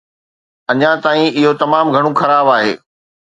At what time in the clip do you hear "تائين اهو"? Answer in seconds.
1.03-1.51